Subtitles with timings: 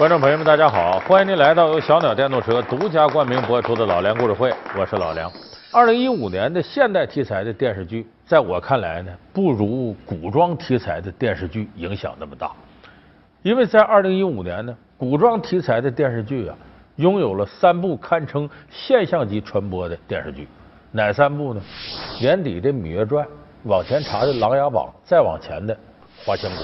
[0.00, 0.98] 观众朋友们，大家好！
[1.00, 5.30] 欢迎您来到由小鸟电动车独家冠名播出的老梁故事会，我是老梁。
[5.70, 12.50] 二零一五年的现代题材的电视剧，在我看来呢，不如古装题材的电视剧影响那么大。
[13.42, 16.56] 因为在二零一五年呢，古装题材的电视剧啊，
[16.96, 20.48] 拥有了三部堪称现象级传播的电视剧。
[20.92, 21.60] 哪三部呢？
[22.18, 23.22] 年底的《芈月传》，
[23.64, 25.74] 往前查的《琅琊榜》，再往前的
[26.24, 26.62] 《花千骨》。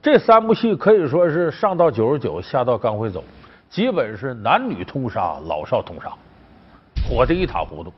[0.00, 3.22] 这三部戏可以说是上到九十九，下到刚会走，
[3.70, 6.12] 基本是男女通杀，老少通杀，
[7.08, 7.92] 火的一塌糊涂。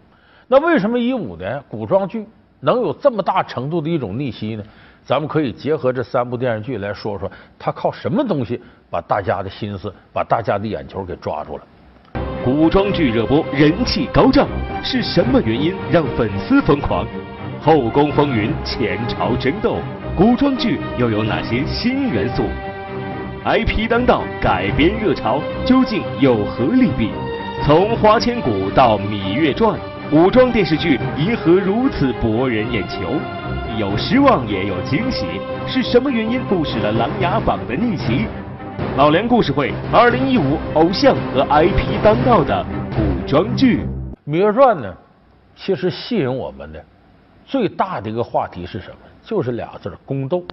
[0.46, 2.26] 那为什么一五年古装剧
[2.60, 4.64] 能有这么大程度的一种逆袭呢？
[5.04, 8.60] 咱们可以结合这三部电视剧来说说，它靠什么东西
[8.90, 11.64] 把大家的心思、把大家的眼球给抓住了？
[12.42, 14.48] 古装剧热播，人气高涨，
[14.82, 17.06] 是什么原因让粉丝疯狂？
[17.60, 19.78] 后宫风云，前朝争斗。
[20.16, 22.44] 古装剧又有哪些新元素
[23.44, 27.10] ？IP 当道，改编热潮究竟有何利弊？
[27.64, 29.76] 从《花千骨》到《芈月传》，
[30.08, 33.00] 古装电视剧为何如此博人眼球？
[33.76, 35.26] 有失望也有惊喜，
[35.66, 38.26] 是什么原因促使了《琅琊榜》的逆袭？
[38.96, 43.80] 老梁故事会，二零一五偶像和 IP 当道的古装剧
[44.30, 44.94] 《芈月传》呢？
[45.56, 46.84] 其实吸引我们的
[47.44, 48.96] 最大的一个话题是什么？
[49.24, 50.44] 就是俩字宫斗，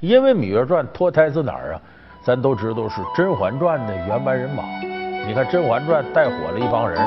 [0.00, 1.80] 因为《芈月传》脱胎自哪儿啊？
[2.24, 4.64] 咱都知道是《甄嬛传》的原班人马。
[5.24, 7.04] 你看《甄嬛传》带火了一帮人，什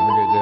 [0.00, 0.40] 么这个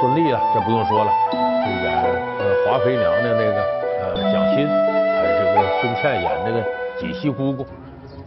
[0.00, 1.36] 孙俪啊，这不用说了，就
[1.84, 2.02] 演
[2.40, 3.62] 呃华妃娘娘那个
[4.00, 6.64] 呃蒋欣，还有这个孙茜演那个
[6.98, 7.66] 锦汐姑姑，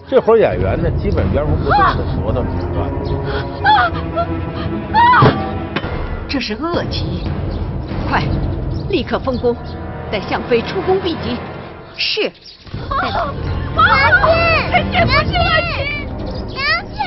[0.07, 2.87] 这伙演员呢，基本原封不动的挪到《芈月传》。
[6.29, 7.23] 这是恶疾，
[8.07, 8.21] 快，
[8.89, 9.55] 立刻封宫！
[10.11, 11.37] 带相妃出宫避疾，
[11.95, 12.21] 是。
[12.21, 12.31] 娘
[14.21, 15.73] 亲，这不是恶疾。
[16.53, 16.59] 娘
[16.91, 16.99] 亲。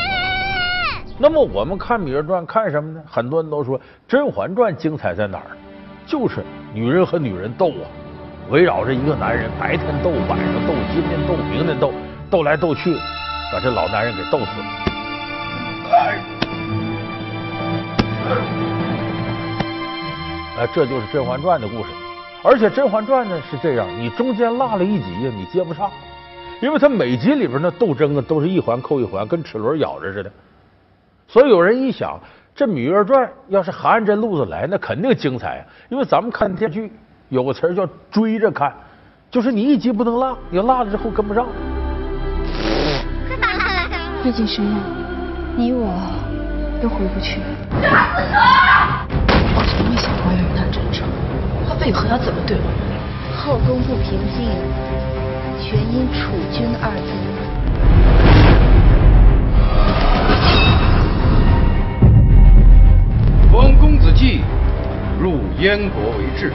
[1.19, 3.03] 那么我们看《芈月传》看什么呢？
[3.06, 3.78] 很多人都说
[4.09, 5.50] 《甄嬛传》精彩在哪儿？
[6.06, 7.84] 就是女人和女人斗啊，
[8.48, 11.93] 围绕着一个男人，白天斗，晚上斗，今天斗，明天斗，
[12.31, 12.97] 斗来斗去，
[13.53, 14.66] 把这老男人给斗死了。
[20.56, 21.91] 哎，这就是《甄嬛传》的故事。
[22.47, 25.91] 而且《甄嬛传》呢是这样，你中间落了一集呀，你接不上，
[26.60, 30.31] 因为它每集里边那斗争啊都是一环扣一环，跟齿轮咬着似的。
[31.27, 32.21] 所以有人一想，
[32.55, 35.65] 这《芈月传》要是韩安贞路子来，那肯定精彩啊！
[35.88, 36.93] 因为咱们看电视剧
[37.31, 38.75] 有个词叫追着看，
[39.31, 41.47] 就是你一集不能落，你落了之后跟不上。
[44.22, 44.82] 毕竟是梦，
[45.56, 45.88] 你我
[46.82, 47.41] 都回不去。
[49.56, 50.83] 我从未想过要与他争
[51.84, 51.86] 吵。
[51.86, 52.62] 为何要怎么对我？
[53.36, 54.48] 后宫不平静，
[55.60, 57.12] 全因楚君二字。
[63.52, 64.40] 封公子骥
[65.20, 66.52] 入燕国为质。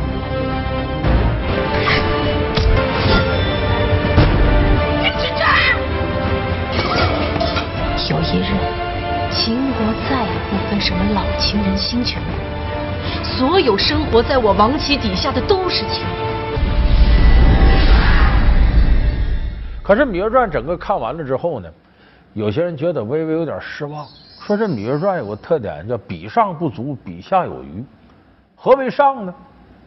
[8.10, 8.50] 有一日，
[9.30, 12.49] 秦国再也不分什么老情人、新权人。
[13.40, 16.04] 所有生活在我王旗底下的都是情。
[19.82, 21.70] 可是《芈月传》整个看完了之后呢，
[22.34, 24.06] 有些人觉得微微有点失望，
[24.42, 27.82] 说这《芈月传》有个特点叫比上不足，比下有余。
[28.58, 29.34] 何为上呢？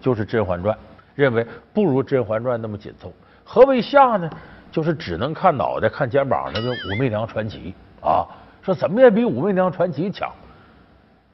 [0.01, 0.75] 就是《甄嬛传》，
[1.15, 3.13] 认为不如《甄嬛传》那么紧凑。
[3.45, 4.31] 何为下呢？
[4.71, 7.75] 就是只能看脑袋、看肩膀那个《武媚娘传奇》
[8.09, 8.25] 啊，
[8.63, 10.33] 说怎么也比《武媚娘传奇》强。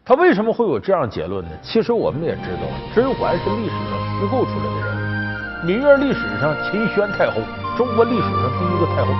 [0.09, 1.51] 他为什么会有这样结论呢？
[1.63, 2.63] 其实我们也知道，
[2.95, 5.67] 甄嬛是历史上虚构出来的人。
[5.67, 7.43] 芈月历史上秦宣太后，
[7.77, 9.13] 中国历史上第一个太后，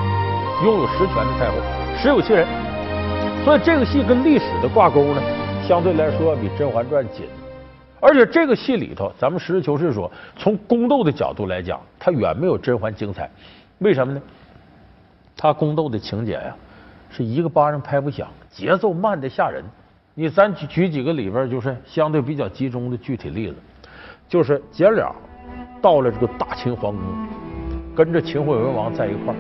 [0.65, 1.57] 拥有实权的太后，
[1.99, 2.49] 实有其人。
[3.45, 5.21] 所以这个戏跟历史的挂钩呢，
[5.69, 7.27] 相对来说要比《甄嬛传》紧。
[8.01, 13.31] 而且这个戏里头，咱们实事求是说，从宫斗的角度来讲，它远没有甄嬛精彩。
[13.81, 14.23] 为什么呢？
[15.37, 16.57] 它宫斗的情节呀，
[17.11, 19.63] 是一个巴掌拍不响，节奏慢的吓人。
[20.21, 23.55] 你咱举举几个里边就是相对比较集中的具体例子，
[24.29, 25.15] 就是姐俩
[25.81, 27.05] 到了这个大秦皇宫，
[27.95, 29.37] 跟着秦惠文王在一块儿。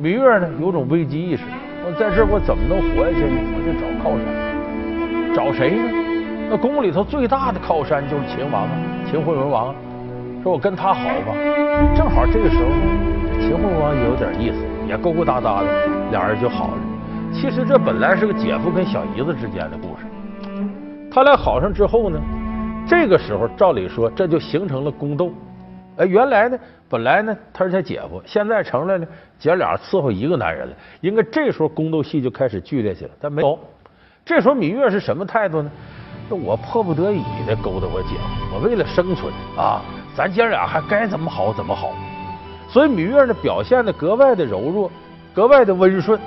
[0.00, 1.42] 芈月呢有种危机意识，
[1.84, 3.40] 我在这儿我怎么能活下去呢？
[3.52, 6.48] 我就找靠山，找谁呢？
[6.48, 8.72] 那宫里头最大的靠山就是秦王啊，
[9.04, 9.74] 秦惠文王。
[10.42, 11.36] 说我跟他好吧，
[11.94, 12.70] 正好这个时候，
[13.38, 15.66] 秦惠文王也有点意思，也勾勾搭搭的，
[16.10, 16.89] 俩人就好了。
[17.32, 20.04] 其实这本来是个姐夫跟小姨子之间的故事，
[21.10, 22.20] 他俩好上之后呢，
[22.86, 25.32] 这个时候照理说这就形成了宫斗。
[25.96, 29.06] 哎，原来呢本来呢他是他姐夫，现在成了呢
[29.38, 30.74] 姐俩伺候一个男人了。
[31.00, 33.58] 应该这时候宫斗戏就开始剧烈起来，但没有。
[34.24, 35.70] 这时候芈月是什么态度呢？
[36.28, 39.80] 我迫不得已的勾搭我姐夫，我为了生存啊，
[40.14, 41.92] 咱姐俩还该怎么好怎么好。
[42.68, 44.90] 所以芈月呢表现的格外的柔弱，
[45.34, 46.20] 格外的温顺。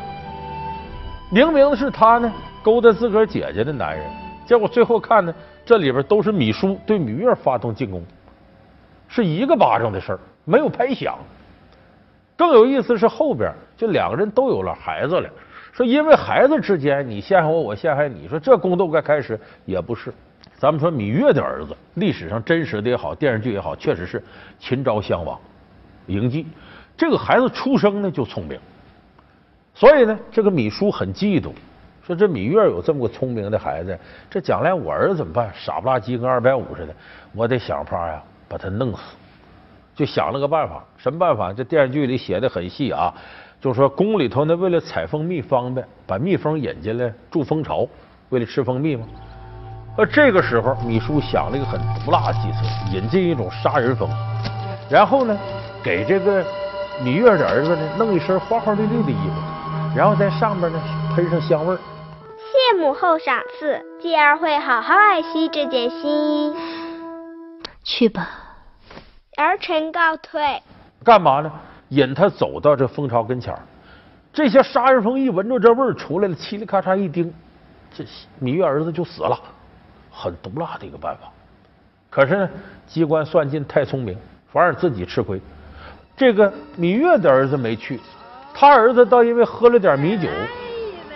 [1.34, 2.32] 明明是他呢
[2.62, 4.06] 勾搭自个儿姐姐的男人，
[4.46, 5.34] 结果最后看呢，
[5.66, 8.04] 这里边都是芈姝对芈月发动进攻，
[9.08, 11.18] 是一个巴掌的事儿，没有拍响。
[12.38, 15.28] 更有意思是后边，就两个人都有了孩子了。
[15.72, 20.14] 说因为孩子之间你陷害我，我陷害你，说这宫斗该开始也不是。
[20.56, 24.24] 咱们说芈月的儿子，历史上真实的也好，电视剧也好，确实是
[24.60, 25.40] 秦昭襄王
[26.08, 26.46] 嬴稷。
[26.96, 28.60] 这个孩子出生呢就聪明，
[29.84, 31.52] 所以呢，这个芈姝很嫉妒，
[32.08, 34.00] 说这芈月有这么个聪明的孩子，
[34.30, 35.52] 这将来我儿子怎么办？
[35.54, 36.96] 傻不拉几跟二百五似的，
[37.34, 39.02] 我得想法呀把他弄死。
[39.94, 41.52] 就想了个办法，什么办法？
[41.52, 43.14] 这电视剧里写的很细啊。
[43.60, 47.86] 就说宫里头呢，为了采蜂蜜方便，把蜜蜂引进来筑蜂巢，
[48.30, 49.06] 为了吃蜂蜜嘛。
[49.98, 52.60] 而这个时候，芈姝想了一个很毒辣的计策，
[52.94, 54.10] 引进一种杀人蜂，
[54.90, 55.38] 然后呢，
[55.84, 56.42] 给这个
[57.04, 59.53] 芈月的儿子呢弄一身花花绿绿的衣服，
[59.96, 60.82] 然后在上面呢
[61.16, 61.78] 喷上香味儿。
[62.38, 66.56] 谢母后赏赐，继儿会好好爱惜这件新衣。
[67.84, 68.30] 去吧，
[69.38, 70.62] 儿臣告退。
[71.04, 71.52] 干嘛呢？
[71.90, 73.60] 引他走到这蜂巢跟前儿，
[74.32, 77.32] 这些杀人蜂一闻着这味儿出来了，嘁哩咔嚓一叮，
[77.94, 78.04] 这
[78.42, 79.38] 芈月儿子就死了，
[80.10, 81.30] 很毒辣的一个办法。
[82.10, 82.50] 可是呢，
[82.88, 84.18] 机关算尽太聪明，
[84.52, 85.40] 反而自己吃亏。
[86.18, 88.00] 这个芈月的儿子没去，
[88.54, 90.30] 他儿子倒因为喝了点米酒，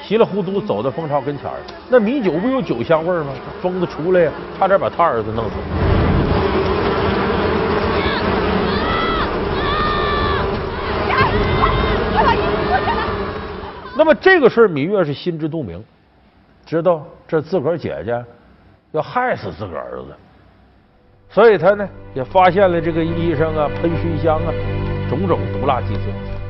[0.03, 1.57] 稀里糊涂走到蜂巢跟前儿，
[1.87, 3.27] 那米酒不有酒香味吗？
[3.61, 5.51] 疯子出来呀，差点把他儿子弄死。
[13.95, 15.83] 那么这个事儿，芈月是心知肚明，
[16.65, 18.23] 知道这自个儿姐姐
[18.91, 20.15] 要害死自个儿子，
[21.29, 24.53] 所以他呢也发现了这个衣裳啊、喷熏香啊
[25.09, 26.01] 种种毒辣计策，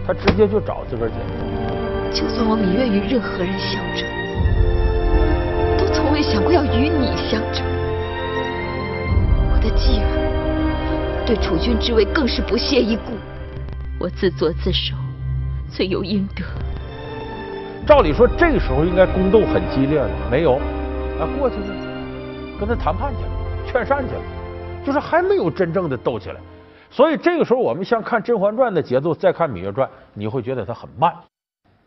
[0.08, 2.22] 他直接就找自个儿姐姐。
[2.22, 4.08] 就算我芈月与任何人相争，
[5.78, 7.62] 都从未想过要与你相争。
[9.52, 13.12] 我的继儿对储君之位更是不屑一顾，
[14.00, 14.96] 我自作自受，
[15.70, 16.42] 罪有应得。
[17.86, 20.54] 照理说，这个时候应该宫斗很激烈了，没有
[21.20, 21.66] 啊，过去了，
[22.58, 23.30] 跟他谈判去了，
[23.66, 24.22] 劝善去了，
[24.86, 26.40] 就是还没有真正的斗起来。
[26.90, 31.14] 所以这个时候，我们像看《甄嬛传》的节奏，再看《芈月传》，你会觉得它很慢。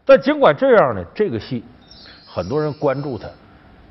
[0.04, 1.64] 但尽管这样呢，这个戏
[2.26, 3.28] 很多人关注它，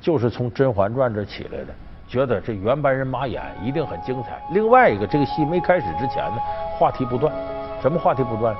[0.00, 1.74] 就是从《甄嬛传》这起来的，
[2.06, 4.40] 觉得这原班人马演一定很精彩。
[4.52, 6.36] 另外一个，这个戏没开始之前呢，
[6.78, 7.34] 话题不断，
[7.82, 8.54] 什么话题不断？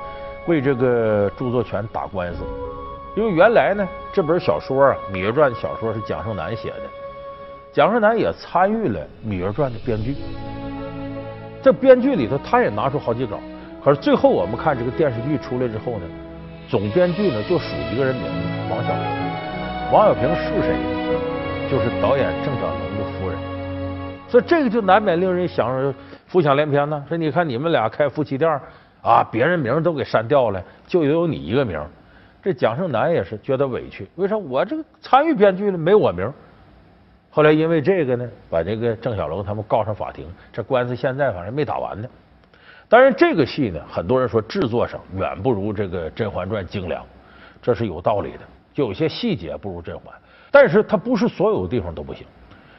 [0.47, 2.43] 为这个著作权打官司。
[3.15, 6.83] 因为原来呢，这本小说啊，《芈月传》小说是蒋胜男写的，
[7.71, 10.15] 蒋胜男也参与了《芈月传》的编剧。
[11.61, 13.39] 这编剧里头，他也拿出好几稿。
[13.83, 16.05] 可是最后我们看这个电视剧出来之后呢，
[16.69, 19.03] 总编剧呢就数一个人名字：王小平。
[19.91, 20.75] 王小平是谁？
[21.69, 23.37] 就是导演郑晓龙的夫人。
[24.27, 25.93] 所以这个就难免令人想
[26.27, 27.03] 浮想联翩呢。
[27.07, 28.49] 说你看你们俩开夫妻店
[29.01, 31.79] 啊，别人名都给删掉了，就有你一个名。
[32.41, 36.31] 这蒋胜男也是觉得委屈，为啥我这个参与编剧了没我名？
[37.31, 42.07] 后来因为这个呢，把这个郑晓龙他们告上法庭，这官司现在反正没打完呢。
[42.89, 47.03] 当然，这个戏呢，很多人说制作上远不如这个《甄嬛传》精良，
[47.61, 48.39] 这是有道理的，
[48.73, 50.13] 就有些细节不如甄嬛。
[50.51, 52.27] 但是它不是所有地方都不行，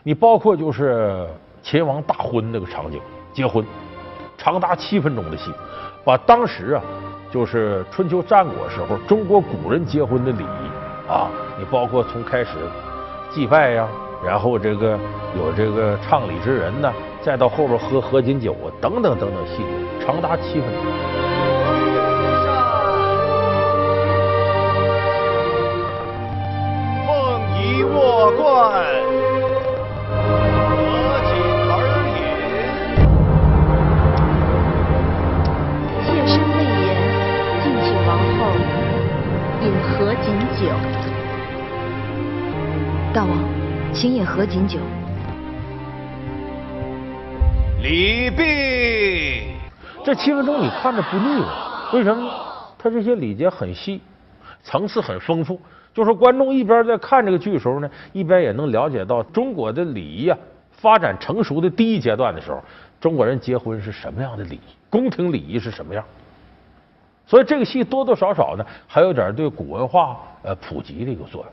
[0.03, 1.27] 你包括就是
[1.63, 3.01] 秦王大婚那个场景，
[3.33, 3.65] 结婚
[4.37, 5.51] 长达七分钟的戏，
[6.05, 6.83] 把当时啊。
[7.33, 12.51] 就是春秋战国时候中国古人结婚的礼仪啊，你包括从开始
[13.31, 13.89] 祭拜呀，
[14.25, 14.99] 然后这个
[15.37, 19.65] 有这个唱礼之人呢，再到后边喝合卺酒啊，等等等等细节，
[20.07, 20.83] 长达七分钟。
[27.07, 28.85] 凤仪卧冠。
[40.21, 40.69] 锦酒，
[43.13, 43.31] 大王，
[43.95, 44.79] 请饮合卺酒。
[47.83, 49.53] 礼毕。
[50.05, 51.45] 这七分钟你看着不腻
[51.93, 52.33] 为什么？
[52.79, 54.01] 他这些礼节很细，
[54.63, 55.61] 层次很丰富。
[55.93, 60.37] 就说观众一边在看这个剧的时候呢，一边也能了解到中国的礼仪啊
[60.71, 62.63] 发展成熟的第一阶段的时候，
[62.99, 66.03] 中国人结婚是什么样的礼仪，宫廷礼仪是什么样。
[67.27, 71.53] 所以这个戏多多少少呢，还有点对古文化呃普及的一个作用。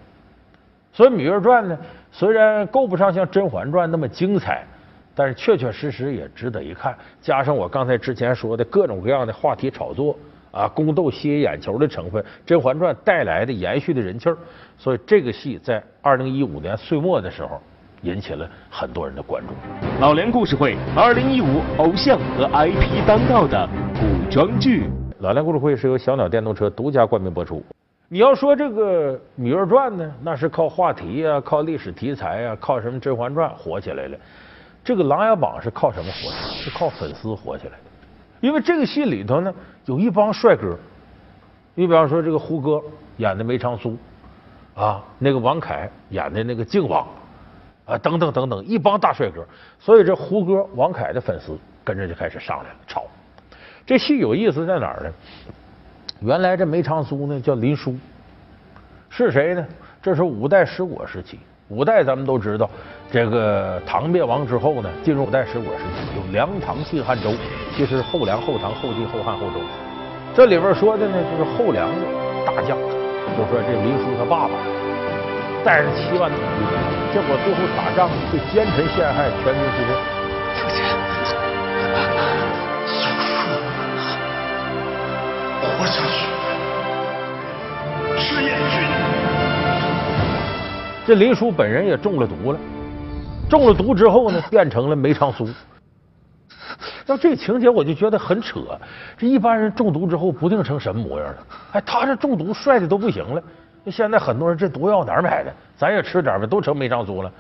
[0.99, 1.77] 所以《芈月传》呢，
[2.11, 4.65] 虽然够不上像《甄嬛传》那么精彩，
[5.15, 6.93] 但是确确实实也值得一看。
[7.21, 10.13] 加上我刚才之前说的各种各样的话题炒作
[10.51, 14.35] 啊，宫斗吸引眼球的成分，《甄嬛传》带来的延续的人气儿，
[14.77, 17.61] 所以这个戏在二零一五年岁末的时候
[18.01, 19.53] 引起了很多人的关注。
[20.01, 24.89] 老梁故事会二零一五偶像和 IP 当道的古装剧。
[25.19, 27.63] 老梁故事会是由小鸟电动车独家冠名播出。
[28.11, 34.17] 你要说这个《芈月传》呢，那是靠话题啊，靠历史题材啊，靠什么《甄嬛传》火起来了。
[34.83, 36.63] 这个《琅琊榜》是靠什么火起来？
[36.63, 37.83] 是靠粉丝火起来的。
[38.41, 39.53] 因为这个戏里头呢，
[39.85, 40.75] 有一帮帅哥。
[41.75, 42.81] 你比方说这个胡歌
[43.17, 43.95] 演的梅长苏
[44.73, 47.07] 啊，那个王凯演的那个靖王
[47.85, 49.45] 啊，等等等等，一帮大帅哥。
[49.77, 53.05] 所以这胡歌、王凯的粉丝跟着就开始上来了，吵。
[53.85, 55.13] 这戏有意思在哪儿呢？
[56.21, 57.95] 原来这梅长苏呢叫林殊，
[59.09, 59.65] 是谁呢？
[60.01, 61.39] 这是五代十国时期。
[61.69, 62.69] 五代咱们都知道，
[63.11, 67.31] 这个唐灭亡之后呢，进入五代十国时期，有梁、唐、晋、汉、周，
[67.75, 69.61] 其实后梁、后唐、后晋、后汉、后周。
[70.33, 72.01] 这里边说的呢，就是后梁的
[72.45, 72.77] 大将，
[73.37, 74.53] 就说这林殊他爸爸
[75.63, 80.98] 带着七万大军，结果最后打仗被奸臣陷害，全军覆没。
[85.79, 86.11] 活下去，
[88.19, 88.81] 赤焰军。
[91.07, 92.59] 这林殊本人也中了毒了，
[93.49, 95.47] 中了毒之后呢，变成了梅长苏。
[97.05, 98.59] 那这情节我就觉得很扯，
[99.17, 101.37] 这一般人中毒之后不定成什么模样了。
[101.71, 103.41] 哎，他这中毒帅的都不行了。
[103.87, 105.53] 现在很多人这毒药哪儿买的？
[105.77, 107.31] 咱也吃点呗，都成梅长苏了。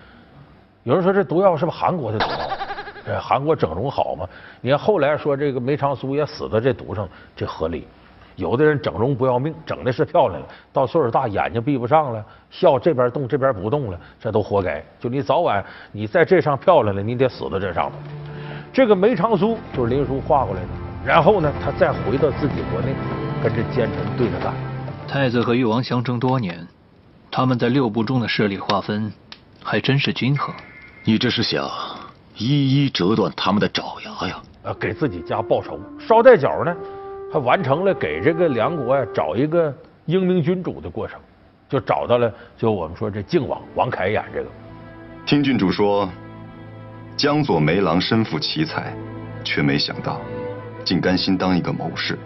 [0.83, 3.19] 有人说这毒药是不是韩国的毒药？
[3.19, 4.25] 韩国整容好吗？
[4.61, 7.05] 你看后来说这个梅长苏也死在这毒上，
[7.35, 7.85] 这合理。
[8.39, 14.81] 有的人整容不要命，整的是漂亮了，到岁数大眼睛闭不上了，笑这边动这边不动了，这都活该。
[14.97, 17.97] 就你早晚你在这上漂亮了，你得死在这上头。
[18.71, 20.67] 这个梅长苏就是林殊画过来的，
[21.05, 22.95] 然后呢，他再回到自己国内，
[23.43, 24.53] 跟这奸臣对着干。
[25.05, 26.65] 太子和誉王相争多年，
[27.29, 29.11] 他们在六部中的势力划分
[29.61, 30.55] 还真是均衡。
[31.03, 31.69] 你这是想
[32.37, 34.41] 一一折断他们的爪牙呀？
[34.63, 35.77] 呃，给自己家报仇。
[35.99, 36.73] 捎带脚呢。
[37.31, 39.73] 还完成了给这个梁国呀找一个
[40.05, 41.19] 英明君主的过程，
[41.69, 44.49] 就找到了，就我们说这靖王王凯演这个。
[45.25, 46.09] 听郡主说，
[47.15, 48.93] 江左梅郎身负奇才，
[49.43, 50.19] 却没想到
[50.83, 52.17] 竟甘心当一个谋士。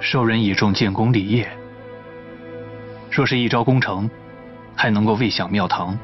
[0.00, 1.48] 受人倚重，建功立业。
[3.10, 4.08] 若是一朝功成，
[4.74, 5.98] 还能够位享庙堂，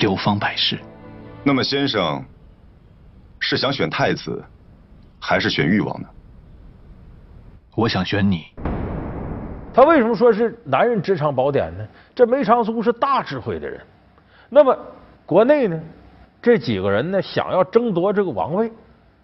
[0.00, 0.78] 流芳百世。
[1.42, 2.22] 那么先生
[3.38, 4.44] 是想选太子，
[5.18, 6.08] 还是选誉王呢？
[7.74, 8.44] 我想选你。
[9.72, 11.86] 他为什么说是男人职场宝典呢？
[12.14, 13.80] 这梅长苏是大智慧的人。
[14.48, 14.76] 那么
[15.24, 15.80] 国内呢，
[16.42, 18.70] 这几个人呢，想要争夺这个王位，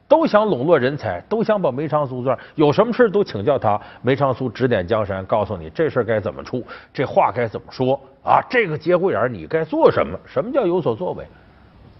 [0.06, 3.78] 都想笼络人才，都想把梅长苏算，有什么事都请教他。
[4.02, 8.40] 梅长苏指点江山，告诉你这事该怎么处，这话该怎么说啊？
[8.48, 10.16] 这个节骨眼你该做什么？
[10.24, 11.26] 什么叫有所作为？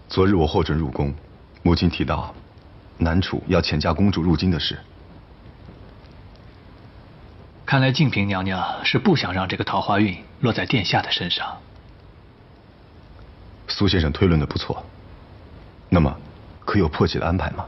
[0.07, 1.13] 昨日我获准入宫，
[1.63, 2.33] 母亲提到
[2.97, 4.77] 南楚要遣嫁公主入京的事。
[7.67, 11.45] 看来静嫔娘娘是不想让这个桃花运落在殿下的身上。
[13.67, 14.81] 苏先生推论的不错，
[15.89, 16.17] 那么
[16.63, 17.65] 可有破解的安排吗？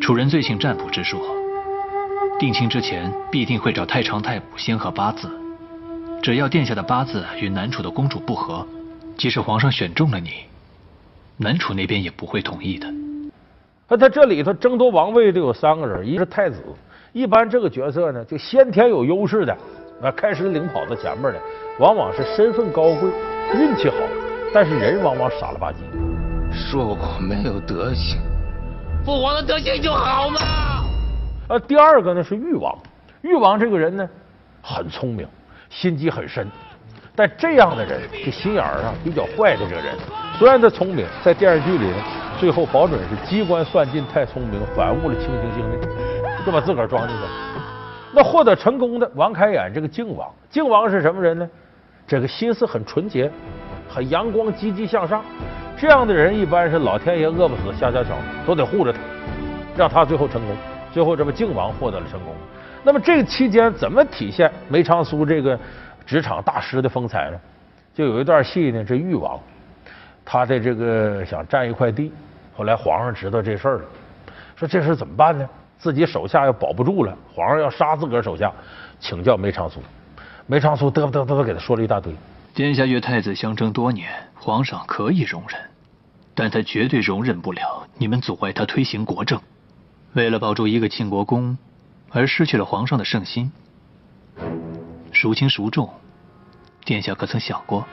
[0.00, 1.22] 楚人最信占卜之术，
[2.40, 5.30] 定亲之前必定会找太常太卜先合八字。
[6.20, 8.66] 只要殿下的八字与南楚的公主不合，
[9.16, 10.32] 即使皇上选中了你，
[11.36, 12.92] 南楚那边也不会同意的。
[13.86, 16.60] 那他这里头争夺王位的有三个人，一是太子。
[17.12, 19.54] 一般这个角色呢，就先天有优势的，
[20.00, 21.38] 那开始领跑到前面的，
[21.78, 23.10] 往往是身份高贵、
[23.54, 23.96] 运气好，
[24.52, 25.76] 但是人往往傻了吧唧。
[26.54, 28.18] 说我没有德行，
[29.04, 30.40] 父皇的德行就好嘛。
[31.48, 32.74] 呃，第二个呢是誉王，
[33.20, 34.08] 誉王这个人呢
[34.62, 35.28] 很聪明，
[35.68, 36.48] 心机很深，
[37.14, 39.94] 但这样的人这心眼儿啊比较坏的这个人，
[40.38, 41.96] 虽然他聪明，在电视剧里呢，
[42.40, 45.78] 最后保准是机关算尽太聪明，反误了卿卿性命。
[46.44, 47.28] 就把自个儿装进去了。
[48.14, 51.48] 那获得成功的王开眼这个靖王，靖王是什么人呢？
[52.06, 53.30] 这个心思很纯洁，
[53.88, 55.24] 很阳光、积极向上。
[55.76, 58.10] 这样的人一般是老天爷饿不死瞎家巧，
[58.46, 58.98] 都得护着他，
[59.76, 60.54] 让他最后成功。
[60.92, 62.34] 最后这不靖王获得了成功。
[62.84, 65.58] 那么这期间怎么体现梅长苏这个
[66.04, 67.40] 职场大师的风采呢？
[67.94, 69.40] 就有一段戏呢，这誉王
[70.24, 72.12] 他的这个想占一块地，
[72.54, 73.84] 后来皇上知道这事儿了。
[74.56, 75.48] 说这事怎么办呢？
[75.82, 78.52] 自己手下要保不住了，皇上要杀自个儿手下，
[79.00, 79.80] 请教梅长苏。
[80.46, 82.14] 梅长苏嘚嘚嘚嘚给他说了一大堆。
[82.54, 85.60] 殿下与太子相争多年，皇上可以容忍，
[86.36, 89.40] 但他绝对容忍不了你们阻碍他推行国政。
[90.12, 91.58] 为了保住一个庆国公，
[92.10, 93.50] 而失去了皇上的圣心，
[95.10, 95.90] 孰轻孰重？
[96.84, 97.84] 殿下可曾想过？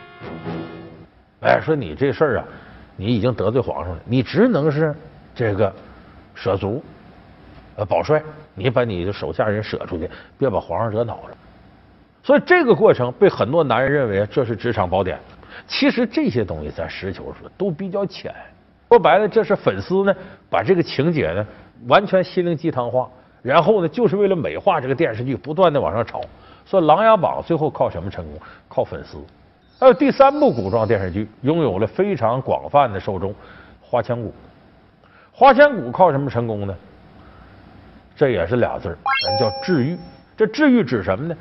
[1.41, 2.45] 哎，说你这事儿啊，
[2.95, 4.95] 你已经得罪皇上了，你只能是
[5.33, 5.73] 这个
[6.35, 6.83] 舍卒。
[7.75, 8.21] 呃，保帅，
[8.55, 11.37] 你把你的手下人舍出去，别把皇上惹恼了。
[12.21, 15.17] 所以这个过程被很多男人认为这是职场宝典。
[15.67, 18.33] 其实这些东西咱实求说都比较浅。
[18.89, 20.15] 说白了，这是粉丝呢
[20.49, 21.45] 把这个情节呢
[21.87, 23.09] 完全心灵鸡汤化，
[23.41, 26.21] 然后呢就是为了美化这个电视剧，不断的往上炒。
[26.65, 28.39] 说《琅琊榜》最后靠什么成功？
[28.67, 29.17] 靠粉丝。
[29.79, 33.31] 还有第三部古装电视剧拥有了非常广泛的受众，
[33.81, 34.27] 《花千骨》。
[35.31, 36.75] 《花千骨》靠什么成功呢？
[38.19, 38.93] 这也是俩字，
[39.25, 39.97] 咱叫治愈。
[40.35, 41.35] 这治愈指什么呢？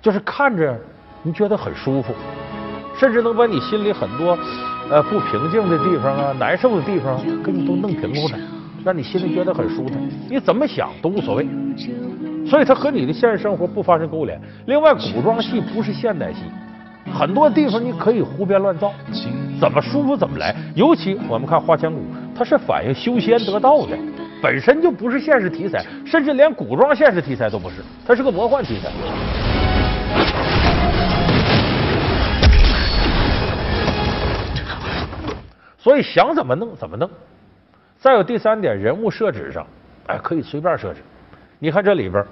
[0.00, 0.74] 就是看着
[1.22, 2.14] 你觉得很舒服，
[2.98, 4.38] 甚至能把你心里很多
[4.90, 8.38] 呃不平静的地方啊、难受的地方，给你都弄平了，
[8.82, 9.98] 让你心里觉得很舒坦。
[10.30, 11.46] 你怎么想都无所谓，
[12.48, 14.40] 所以它和你的现实生活不发生勾连。
[14.64, 16.38] 另外，古装戏不是现代戏，
[17.12, 18.90] 很多地方你可以胡编乱造，
[19.60, 20.56] 怎么舒服怎么来。
[20.74, 21.98] 尤其我们看《花千骨》，
[22.34, 23.94] 它是反映修仙得道的。
[24.44, 28.90] 本身就不是现实题材，甚至连古装现实题材都不是，它是个魔幻题材。
[35.78, 37.08] 所以想怎么弄怎么弄。
[37.96, 39.66] 再有第三点，人物设置上，
[40.08, 41.00] 哎，可以随便设置。
[41.58, 42.22] 你看这里边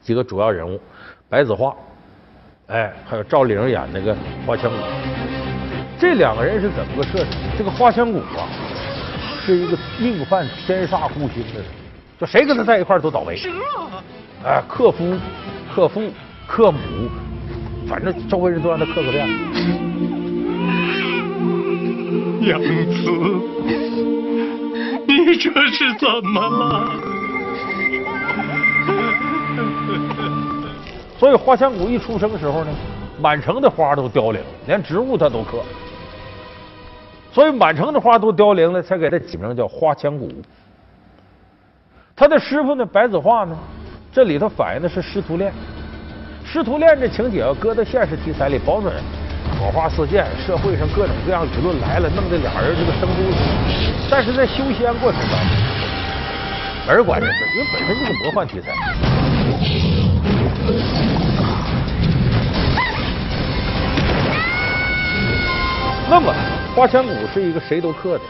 [0.00, 0.80] 几个主要人物，
[1.28, 1.76] 白子画，
[2.68, 4.16] 哎，还有赵灵演那个
[4.46, 4.76] 花千骨，
[5.98, 7.26] 这两个人是怎么个设置？
[7.58, 8.65] 这个花千骨啊。
[9.46, 11.64] 是一个命犯天煞孤星的人，
[12.18, 13.38] 就谁跟他在一块都倒霉。
[14.44, 15.16] 哎，克夫、
[15.72, 16.02] 克父、
[16.48, 16.78] 克母，
[17.88, 19.24] 反正周围人都让他克个遍。
[22.40, 22.68] 娘子，
[25.06, 26.90] 你这是怎么了？
[31.20, 32.70] 所以花千骨一出生的时候呢，
[33.20, 35.62] 满城的花都凋零，连植物他都克。
[37.36, 40.32] 所以满城的花都凋零了，才给他起名叫花千骨。
[42.16, 43.54] 他的师傅呢，白子画呢，
[44.10, 45.52] 这里头反映的是师徒恋。
[46.46, 48.90] 师徒恋这情节要搁到现实题材里，保准
[49.60, 53.36] 火花四溅，社会上各种各样舆论来了，弄得俩人这个生不如死
[54.10, 55.48] 但是在修仙过程当中，
[56.88, 58.72] 没人管这事，因为本身就是魔幻题材。
[66.08, 66.34] 那么。
[66.76, 68.24] 花千骨是一个谁都克的，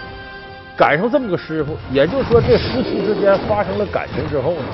[0.76, 4.66] 赶上这么个师傅，也就是说这师徒之间发生了感情之后呢，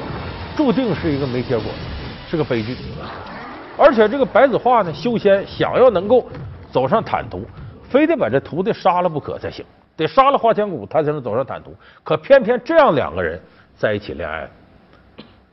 [0.55, 1.65] 注定是一个没结果，
[2.29, 2.77] 是个悲剧。
[3.79, 6.29] 而且这个白子画呢，修仙想要能够
[6.71, 7.47] 走上坦途，
[7.83, 9.65] 非得把这徒弟杀了不可才行，
[9.97, 11.75] 得杀了花千骨，他才能走上坦途。
[12.05, 13.41] 可偏偏这样两个人
[13.75, 14.47] 在一起恋爱，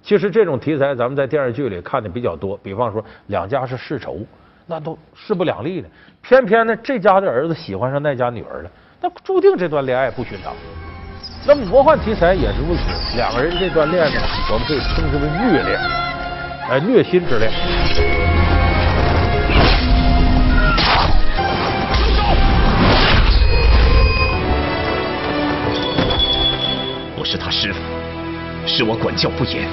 [0.03, 4.19] 其实这种题材咱们在电视剧里看的比较多，比方说两家是世仇。
[4.69, 5.89] 那都势不两立的，
[6.21, 8.69] 偏偏呢，这家的儿子喜欢上那家女儿了，
[9.01, 10.53] 那注定这段恋爱不寻常。
[11.47, 15.79] 那么魔幻题材也是如此，两个人这段恋呢，我们可以称之为虐恋，
[16.69, 17.51] 哎，虐心之恋。
[27.17, 27.79] 我是他师傅，
[28.67, 29.67] 是我管教不严，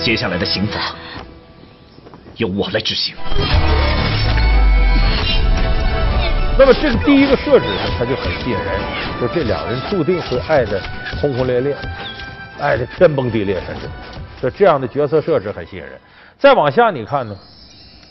[0.00, 0.94] 接下来的刑罚。
[2.38, 3.14] 由我来执行。
[6.58, 8.80] 那么这个第一个设置呢，它就很吸引人，
[9.20, 10.80] 就这两人注定会爱的
[11.20, 11.76] 轰轰烈烈，
[12.58, 13.86] 爱的天崩地裂，甚至
[14.40, 15.92] 就这样的角色设置很吸引人。
[16.38, 17.36] 再往下你看呢，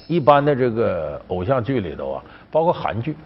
[0.05, 3.17] 一般的这个偶像剧里头啊，包括韩剧，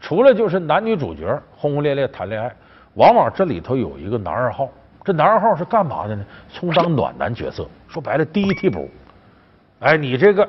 [0.00, 2.50] 除了就是男女主角轰轰烈烈谈恋爱，
[2.94, 4.66] 往往这里头有一个男二号。
[5.04, 6.24] 这男二号是干嘛的呢？
[6.50, 8.90] 充当暖男角色，说白了，第一替补。
[9.80, 10.42] 哎，你这个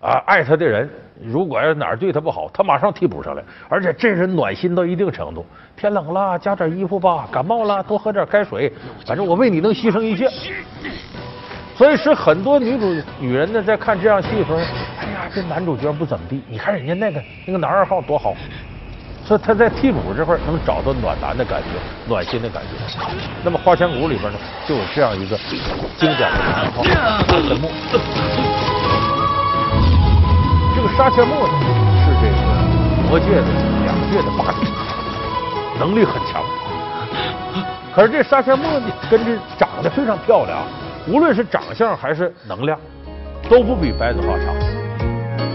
[0.00, 0.88] 啊，爱他的人，
[1.22, 5.44] 如果要哪儿对他不好，他马上替补上来，而且这人暖心到一定程度。
[5.76, 8.72] 天冷了，加点衣服吧；感冒了，多喝点开水。
[9.06, 10.28] 反正我为你能牺牲一切。
[11.74, 16.42] 所以使很多女主女人呢，在看这样戏的时候，哎呀，这男主角不怎么地。
[16.48, 18.34] 你看人家那个那个男二号多好，
[19.24, 21.68] 所以他在替补这块能找到暖男的感觉，
[22.08, 22.70] 暖心的感觉。
[23.44, 25.36] 那么《花千骨》里边呢，就有这样一个
[25.98, 26.82] 经典的男二号。
[30.96, 31.52] 这个杀阡陌呢，
[32.00, 32.36] 是这个
[33.06, 33.42] 魔界的
[33.84, 34.64] 两界的霸主，
[35.78, 36.42] 能力很强。
[37.94, 40.56] 可是这杀阡陌呢，跟这长得非常漂亮，
[41.06, 42.78] 无论是长相还是能量，
[43.50, 44.44] 都不比白子画差。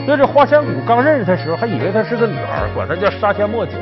[0.05, 3.81] 所以这花千骨刚认识他时候，还以为她是个女孩，管她叫杀阡陌姐姐。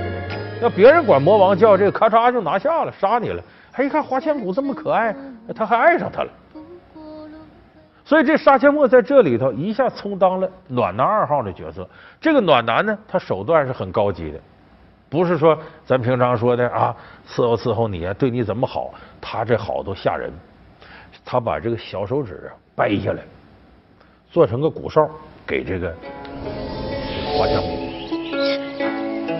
[0.62, 3.43] 要别人管魔王叫这个，咔嚓就拿下了，杀你了。
[3.69, 5.13] 还一看花千骨这么可爱，
[5.54, 6.30] 他还爱上她了。
[8.10, 11.88] 所以这杀阡陌在这里头一下充当了暖男二号的角色。
[12.19, 14.39] 这个暖男呢，他手段是很高级的，
[15.12, 16.95] 不是说咱平常说的啊，
[17.28, 18.91] 伺候伺候你啊，对你怎么好，
[19.22, 20.34] 他这好都吓人。
[21.24, 23.22] 他把这个小手指啊掰下来，
[24.32, 25.08] 做成个骨哨
[25.45, 25.93] 给这个
[27.38, 27.67] 花千骨。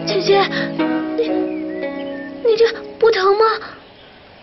[0.06, 0.44] 姐姐，
[1.18, 1.28] 你
[2.46, 3.46] 你这不疼吗？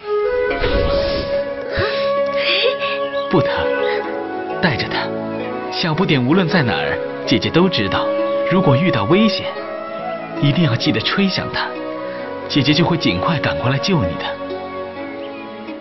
[3.30, 3.75] 不疼。
[4.62, 5.06] 带着他，
[5.70, 8.06] 小不点无论在哪儿，姐姐都知道。
[8.50, 9.46] 如果遇到危险，
[10.40, 11.66] 一定要记得吹响它，
[12.48, 14.24] 姐姐就会尽快赶过来救你的。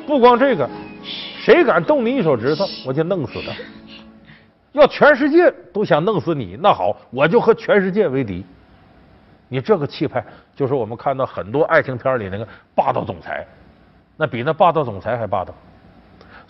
[0.06, 0.70] 不光这个，
[1.40, 3.54] 谁敢动你一手指头，我就弄死他。
[4.74, 8.46] 要全世界都想弄死你，那好，我就和全世界为敌。
[9.48, 10.24] 你这个气派，
[10.56, 13.46] 就是我们看到很多爱情片里那个霸道总裁，
[14.18, 15.54] 那比那霸道总裁还霸道。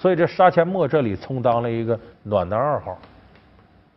[0.06, 2.96] 所以这杀阡陌这里充当了一个暖男二号，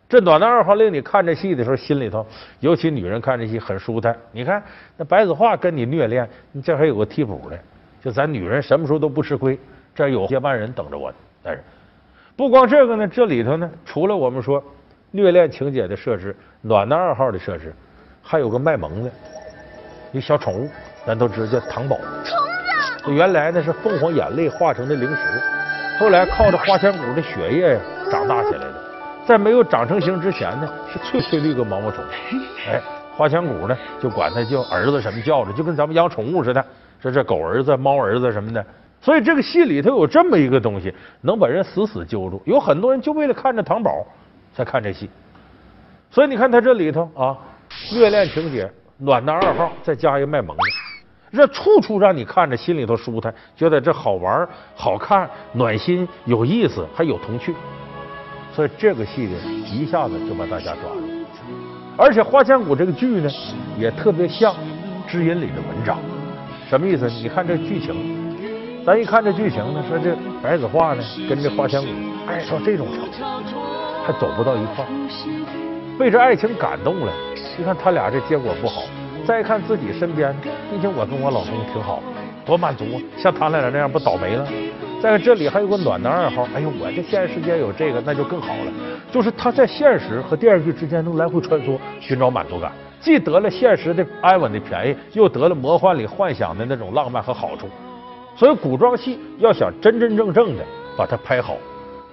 [0.09, 2.25] 这暖男二号令你看这戏的时候心里头，
[2.61, 4.17] 尤其女人看这戏很舒坦。
[4.31, 4.59] 你看
[4.97, 7.59] 那白子画跟你虐恋，你这还有个替补的，
[8.01, 9.59] 就咱女人什么时候都不吃亏，
[9.93, 11.13] 这有接班人等着我。
[11.43, 11.63] 但是
[12.35, 14.63] 不光这个呢，这里头呢，除了我们说
[15.11, 17.71] 虐恋情节的设置，暖男二号的设置，
[18.23, 19.11] 还有个卖萌的，
[20.11, 20.67] 一小宠物，
[21.05, 21.95] 咱都知道叫糖宝。
[22.25, 23.13] 虫子。
[23.13, 25.58] 原来呢是凤凰眼泪化成的零食。
[25.99, 28.73] 后来靠着花千骨的血液呀长大起来的，
[29.25, 32.01] 在没有长成形之前呢，是翠翠绿个毛毛虫。
[32.67, 32.81] 哎，
[33.17, 36.65] 花千骨呢就管它叫儿子什么叫着，就跟咱们养宠物似的，
[37.01, 38.65] 这这狗儿子、猫儿子什么的。
[39.01, 42.41] 所以这个戏里头有这么一个东西，能把人死死揪住。
[42.45, 43.91] 有很多人就为了看着糖宝
[44.55, 45.09] 才看这戏。
[46.09, 47.37] 所以你看他这里头啊，
[47.91, 50.63] 虐恋情节，暖男二号，再加一个卖萌的。
[51.31, 57.53] 这处处让你看着心里头舒坦，觉得这好玩、好看、暖心、有意思，还有童趣。
[58.53, 59.37] 所以这个戏呢，
[59.71, 61.01] 一下子就把大家抓住。
[61.95, 63.29] 而且《花千骨》这个剧呢，
[63.77, 64.53] 也特别像
[65.07, 65.97] 《知音》里的文章。
[66.69, 67.07] 什么意思？
[67.09, 71.87] 你看这剧情，咱一看这剧情呢，说这白子画呢跟这花千骨
[72.27, 73.59] 爱到这种程度，
[74.05, 77.13] 还走不到一块儿，被这爱情感动了。
[77.57, 78.83] 你看他俩这结果不好。
[79.29, 80.35] 再看自己身边，
[80.71, 82.01] 毕竟我跟我老公挺好，
[82.43, 82.97] 多满足啊！
[83.15, 84.43] 像他俩那样不倒霉了？
[85.03, 88.73] 再看这里还有个暖男二号，哎呦，我这现实世界有这个那就更好了。
[89.11, 97.67] 就是他在现实和电视剧之间能来回穿梭，寻找满足感，既得了现实的安稳的便宜，又得了魔幻里幻想的那种浪漫和好处。
[98.35, 100.63] 所以古装戏要想真真正正的
[100.97, 101.55] 把它拍好。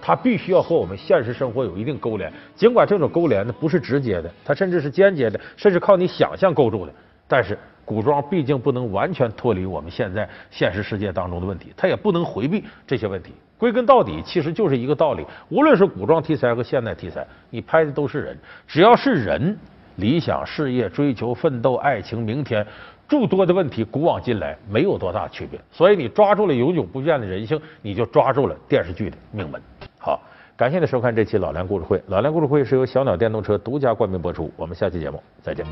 [0.02, 6.92] 它必须要和我们现实生活有一定勾连，尽管这种勾连呢不是直接的，它甚至是间接的，甚至靠你想象构筑的。
[7.28, 13.32] 但是古装毕竟不能完全脱离我们现在现实世界当中的问题，它也不能回避这些问题。
[13.58, 18.36] 归根到底，其实就是一个道理：无论是古装题材和现代题材，你拍的都是人，
[18.66, 19.56] 只要是人，
[19.96, 22.66] 理想、事业、追求、奋斗、爱情、明天。
[23.08, 29.62] 诸多的问题，古往今来没有多大区别，所以你抓住了永久不变的人性，你就抓住了电视剧的命门。
[29.96, 30.20] 好，
[30.56, 32.02] 感谢您收看这期老梁故事会。
[32.08, 35.64] 老梁故事会是由小鸟电动车独家冠名播出，我们下期节目再见。